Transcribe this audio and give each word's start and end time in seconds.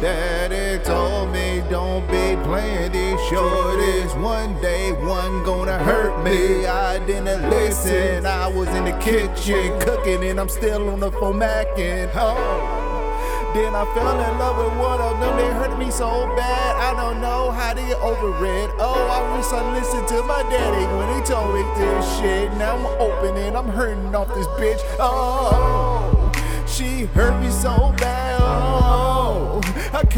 Daddy 0.00 0.82
told 0.84 1.32
me 1.32 1.60
don't 1.68 2.06
be 2.06 2.36
playing 2.44 2.92
these 2.92 3.18
shorties. 3.28 4.16
One 4.22 4.60
day 4.62 4.92
one 4.92 5.42
gonna 5.42 5.76
hurt 5.76 6.22
me. 6.22 6.66
I 6.66 7.04
didn't 7.04 7.50
listen. 7.50 8.24
I 8.24 8.46
was 8.46 8.68
in 8.68 8.84
the 8.84 8.96
kitchen 8.98 9.76
cooking 9.80 10.22
and 10.22 10.38
I'm 10.38 10.48
still 10.48 10.88
on 10.90 11.00
the 11.00 11.10
phone 11.10 11.40
macking. 11.40 12.08
Oh. 12.14 13.50
Then 13.54 13.74
I 13.74 13.84
fell 13.92 14.20
in 14.20 14.38
love 14.38 14.58
with 14.58 14.78
one 14.78 15.00
of 15.00 15.18
them. 15.18 15.36
They 15.36 15.52
hurt 15.54 15.76
me 15.76 15.90
so 15.90 16.26
bad. 16.36 16.76
I 16.76 16.94
don't 16.94 17.20
know 17.20 17.50
how 17.50 17.74
to 17.74 17.80
get 17.80 17.98
over 17.98 18.28
it. 18.28 18.70
Oh, 18.78 19.08
I 19.10 19.36
wish 19.36 19.46
I 19.46 19.74
listened 19.74 20.06
to 20.08 20.22
my 20.22 20.44
daddy 20.44 20.86
when 20.96 21.18
he 21.18 21.26
told 21.26 21.56
me 21.56 21.62
this 21.76 22.18
shit. 22.20 22.56
Now 22.56 22.76
I'm 22.76 22.86
open 23.00 23.36
and 23.36 23.56
I'm 23.56 23.68
hurting 23.68 24.14
off 24.14 24.28
this 24.28 24.46
bitch. 24.58 24.80
Oh, 25.00 26.30
she 26.68 27.06
hurt 27.06 27.42
me 27.42 27.50
so 27.50 27.92
bad. 27.98 28.38
Oh 28.40 28.77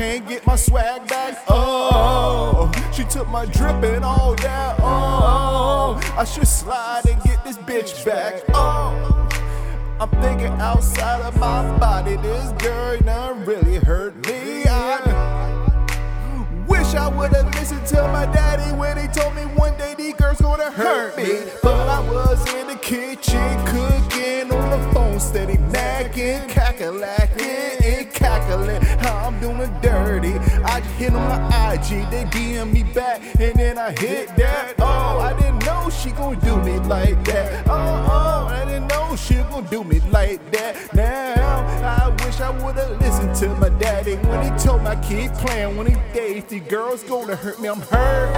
can't 0.00 0.26
get 0.26 0.46
my 0.46 0.56
swag 0.56 1.06
back. 1.08 1.44
Oh, 1.46 2.72
she 2.90 3.04
took 3.04 3.28
my 3.28 3.44
drip 3.44 3.84
and 3.84 4.02
all 4.02 4.34
that. 4.36 4.76
Oh, 4.80 6.00
I 6.16 6.24
should 6.24 6.48
slide 6.48 7.02
and 7.06 7.22
get 7.22 7.44
this 7.44 7.58
bitch 7.58 8.02
back. 8.06 8.42
Oh. 8.54 9.28
I'm 10.00 10.08
thinking 10.22 10.58
outside 10.58 11.20
of 11.20 11.36
my 11.36 11.76
body. 11.76 12.16
This 12.16 12.50
girl 12.62 12.96
done 13.00 13.44
really 13.44 13.76
hurt 13.76 14.16
me. 14.26 14.64
I 14.66 16.46
wish 16.66 16.94
I 16.94 17.06
would've 17.08 17.54
listened 17.56 17.84
to 17.88 18.00
my 18.08 18.24
daddy 18.24 18.74
when 18.74 18.96
he 18.96 19.06
told 19.08 19.34
me 19.34 19.42
one 19.42 19.76
day 19.76 19.94
these 19.98 20.14
girls 20.14 20.40
gonna 20.40 20.70
hurt 20.70 21.14
me. 21.18 21.40
But 21.62 21.88
I 21.90 22.00
was 22.08 22.40
in 22.54 22.68
the 22.68 22.76
kitchen 22.76 23.66
cooking 23.66 24.50
on 24.50 24.70
the 24.70 24.94
phone, 24.94 25.20
steady 25.20 25.58
nagging, 25.58 26.48
cackalacking 26.48 27.19
and. 28.50 28.84
How 29.00 29.28
I'm 29.28 29.40
doing 29.40 29.72
dirty. 29.80 30.34
I 30.64 30.80
just 30.80 30.94
hit 30.96 31.14
on 31.14 31.28
my 31.28 31.72
IG, 31.74 32.10
they 32.10 32.24
DM 32.24 32.72
me 32.72 32.82
back, 32.82 33.22
and 33.40 33.54
then 33.54 33.78
I 33.78 33.92
hit 33.92 34.34
that. 34.36 34.74
Oh, 34.78 35.20
I 35.20 35.32
didn't 35.38 35.64
know 35.64 35.88
she 35.90 36.10
gon' 36.10 36.38
do 36.40 36.56
me 36.62 36.78
like 36.80 37.24
that. 37.24 37.66
Oh, 37.68 37.72
oh, 37.72 38.46
I 38.48 38.64
didn't 38.64 38.88
know 38.88 39.16
she 39.16 39.34
gon' 39.34 39.64
do 39.66 39.84
me 39.84 40.00
like 40.10 40.50
that. 40.52 40.92
Now, 40.94 41.64
I 41.82 42.08
wish 42.24 42.40
I 42.40 42.50
would've 42.50 43.00
listened 43.00 43.34
to 43.36 43.48
my 43.56 43.68
daddy 43.78 44.16
when 44.16 44.42
he 44.42 44.58
told 44.58 44.80
I 44.82 44.96
keep 45.00 45.32
playing. 45.34 45.76
When 45.76 45.86
he 45.86 45.96
dates, 46.12 46.50
the 46.50 46.60
girls 46.60 47.04
gonna 47.04 47.36
hurt 47.36 47.60
me. 47.60 47.68
I'm 47.68 47.80
hurt. 47.80 48.36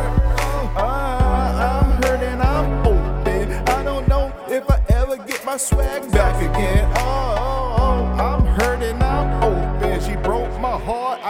Uh, 0.76 0.80
I'm 0.80 2.02
hurt 2.02 2.20
and 2.20 2.42
I'm 2.42 2.86
open. 2.86 3.52
I 3.68 3.82
don't 3.82 4.06
know 4.08 4.32
if 4.48 4.68
I 4.70 4.80
ever 4.90 5.16
get 5.16 5.44
my 5.44 5.56
swag 5.56 6.10
back 6.12 6.36
again. 6.42 6.90
Oh, 6.96 7.36
oh, 7.38 7.76
oh 7.78 8.11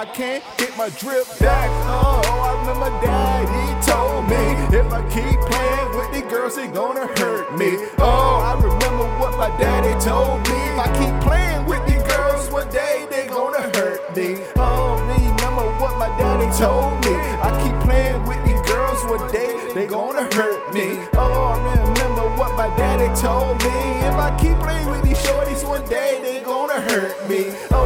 I 0.03 0.05
can't 0.07 0.43
get 0.59 0.77
my 0.77 0.89
drip 0.99 1.29
back. 1.39 1.71
Oh, 1.87 2.19
I 2.27 2.59
remember 2.59 2.91
daddy 3.07 3.71
told 3.87 4.27
me 4.27 4.43
if 4.77 4.91
I 4.91 5.01
keep 5.15 5.39
playing 5.47 5.91
with 5.95 6.11
the 6.11 6.29
girls, 6.29 6.57
they 6.57 6.67
gonna 6.67 7.07
hurt 7.21 7.57
me. 7.57 7.79
Oh, 7.99 8.43
I 8.43 8.55
remember 8.59 9.07
what 9.23 9.39
my 9.39 9.47
daddy 9.63 9.95
told 10.03 10.43
me. 10.51 10.59
If 10.75 10.79
I 10.83 10.89
keep 10.99 11.15
playing 11.23 11.67
with 11.67 11.87
the 11.87 12.03
girls, 12.11 12.51
one 12.51 12.69
day 12.71 13.07
they 13.13 13.29
gonna 13.29 13.63
hurt 13.79 14.03
me. 14.17 14.43
Oh, 14.57 14.99
remember 15.07 15.71
what 15.79 15.97
my 15.99 16.09
daddy 16.19 16.51
told 16.59 16.99
me. 17.07 17.15
I 17.39 17.55
keep 17.63 17.79
playing 17.87 18.27
with 18.27 18.43
the 18.43 18.59
girls, 18.67 19.05
one 19.07 19.31
day 19.31 19.55
they 19.73 19.87
gonna 19.87 20.27
hurt 20.35 20.75
me. 20.75 20.99
Oh, 21.15 21.55
I 21.55 21.79
remember 21.79 22.27
what 22.35 22.51
my 22.59 22.67
daddy 22.75 23.07
told 23.21 23.55
me. 23.63 23.71
If 24.03 24.19
I 24.19 24.37
keep 24.43 24.59
playing 24.67 24.91
with 24.91 25.05
these 25.05 25.23
shorties, 25.23 25.63
one 25.63 25.87
day 25.89 26.19
they 26.23 26.41
gonna 26.41 26.81
hurt 26.91 27.15
me. 27.31 27.55
Oh, 27.71 27.82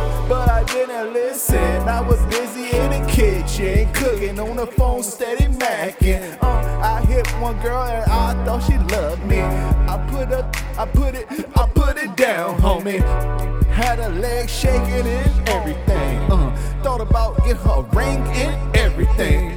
didn't 0.67 1.13
listen. 1.13 1.89
I 1.89 2.01
was 2.01 2.21
busy 2.27 2.77
in 2.77 2.91
the 2.91 3.07
kitchen, 3.11 3.93
cooking 3.93 4.39
on 4.39 4.57
the 4.57 4.67
phone, 4.67 5.03
steady 5.03 5.47
macking. 5.47 6.39
Uh, 6.43 6.81
I 6.83 7.05
hit 7.07 7.27
one 7.41 7.61
girl 7.61 7.83
and 7.83 8.11
I 8.11 8.45
thought 8.45 8.63
she 8.65 8.79
loved 8.95 9.25
me. 9.25 9.41
I 9.41 10.07
put 10.11 10.31
it, 10.31 10.45
I 10.79 10.85
put 10.87 11.15
it, 11.15 11.27
I 11.57 11.67
put 11.69 11.97
it 11.97 12.17
down, 12.17 12.59
homie. 12.59 13.01
Had 13.67 13.99
her 13.99 14.11
legs 14.11 14.53
shaking 14.53 15.07
and 15.07 15.49
everything. 15.49 16.19
Uh, 16.31 16.57
thought 16.83 17.01
about 17.01 17.37
getting 17.39 17.57
her 17.57 17.81
a 17.81 17.83
ring 17.95 18.23
and 18.37 18.77
everything. 18.77 19.56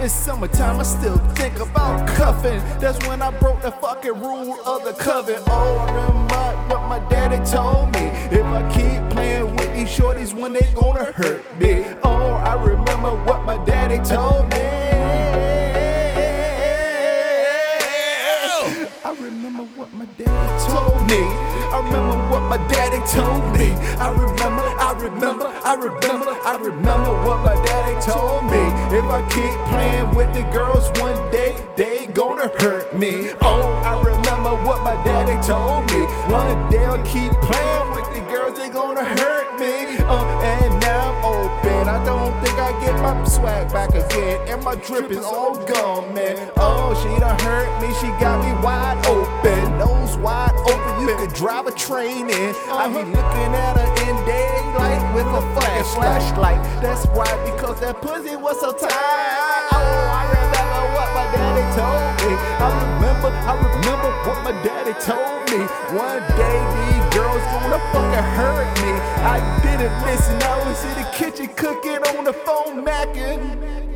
It's 0.00 0.14
summertime, 0.14 0.78
I 0.78 0.84
still 0.84 1.18
think 1.34 1.58
about 1.58 2.06
cuffing. 2.10 2.62
That's 2.78 3.04
when 3.08 3.20
I 3.20 3.36
broke 3.40 3.62
the 3.62 3.72
fucking 3.72 4.20
rule 4.20 4.56
of 4.64 4.84
the 4.84 4.92
coven. 4.92 5.42
Oh, 5.48 5.76
I 5.76 5.90
remember 5.92 6.72
what 6.72 6.88
my 6.88 7.00
daddy 7.10 7.44
told 7.44 7.92
me. 7.94 8.06
If 8.30 8.44
I 8.44 8.62
keep 8.72 9.10
playing 9.10 9.56
with 9.56 9.74
these 9.74 9.88
shorties, 9.88 10.32
when 10.32 10.52
they 10.52 10.66
gonna 10.72 11.10
hurt 11.12 11.42
me. 11.58 11.84
Oh, 12.04 12.34
I 12.34 12.54
remember 12.62 13.10
what 13.24 13.44
my 13.44 13.56
daddy 13.64 13.98
told 14.08 14.48
me. 14.50 14.67
I 19.04 19.12
remember 19.12 19.62
what 19.76 19.92
my 19.94 20.06
daddy 20.18 20.66
told 20.66 21.06
me. 21.06 21.22
I 21.70 21.80
remember 21.84 22.16
what 22.30 22.42
my 22.42 22.56
daddy 22.68 22.98
told 23.06 23.44
me. 23.56 23.70
I 23.96 24.10
remember, 24.10 24.62
I 24.62 24.92
remember, 24.98 25.46
I 25.64 25.74
remember, 25.74 26.30
I 26.44 26.56
remember 26.56 27.12
what 27.24 27.44
my 27.44 27.54
daddy 27.64 27.94
told 28.02 28.44
me. 28.50 28.58
If 28.96 29.04
I 29.04 29.22
keep 29.30 29.54
playing 29.70 30.14
with 30.16 30.34
the 30.34 30.42
girls 30.50 30.90
one 31.00 31.30
day, 31.30 31.54
they 31.76 32.06
gonna 32.06 32.48
hurt 32.58 32.92
me. 32.96 33.30
Oh, 33.40 33.70
I 33.84 34.02
remember 34.02 34.56
what 34.66 34.82
my 34.82 34.94
daddy 35.04 35.40
told 35.46 35.86
me. 35.92 36.02
One 36.32 36.68
day 36.70 36.84
I'll 36.84 37.04
keep 37.06 37.32
playing 37.40 37.90
with 37.94 38.12
the 38.12 38.20
girls, 38.32 38.58
they 38.58 38.68
gonna 38.68 39.04
hurt 39.04 39.32
me. 39.32 39.37
Get 42.80 42.94
my 43.02 43.24
swag 43.24 43.72
back 43.72 43.90
again. 43.90 44.40
And 44.48 44.62
my 44.64 44.74
drip 44.76 45.10
is 45.10 45.24
all 45.24 45.56
gone, 45.66 46.14
man. 46.14 46.50
Oh, 46.56 46.94
she 47.02 47.08
done 47.20 47.38
hurt 47.40 47.70
me. 47.82 47.88
She 48.00 48.08
got 48.20 48.44
me 48.44 48.52
wide 48.62 48.98
open. 49.06 49.78
Nose 49.78 50.16
wide 50.18 50.54
open. 50.66 51.08
You 51.08 51.16
could 51.16 51.34
drive 51.34 51.66
a 51.66 51.72
train 51.72 52.30
in. 52.30 52.54
I 52.70 52.88
be 52.88 53.00
uh-huh. 53.00 53.16
looking 53.16 53.50
at 53.54 53.74
her 53.76 53.90
in 54.08 54.16
daylight 54.26 55.02
with 55.14 55.26
a 55.26 55.42
fucking 55.54 55.88
flashlight. 55.94 56.62
That's 56.82 57.06
why, 57.16 57.28
because 57.44 57.80
that 57.80 58.00
pussy 58.02 58.36
was 58.36 58.60
so 58.60 58.72
tight. 58.72 58.90
Oh, 58.90 59.78
I 59.78 60.22
remember 60.28 60.82
what 60.94 61.08
my 61.16 61.26
daddy 61.32 61.64
told 61.74 62.12
me. 62.22 62.32
I 62.36 62.68
remember, 62.84 63.30
I 63.32 63.52
remember 63.56 64.10
what 64.26 64.38
my 64.44 64.54
daddy 64.62 64.94
told 65.00 65.42
me. 65.50 65.64
One 65.96 66.22
day 66.36 66.58
these 66.76 67.06
girls 67.16 67.42
gonna 67.50 67.80
fucking 67.92 68.26
hurt 68.36 68.68
me. 68.84 68.92
I 69.24 69.40
didn't 69.62 69.94
listen. 70.04 70.36
I 70.42 70.56
was 70.68 70.78
in 70.84 70.94
the 71.02 71.07
kitchen 71.18 71.48
cooking 71.56 71.98
on 72.16 72.22
the 72.22 72.32
phone 72.32 72.84
macking. 72.84 73.87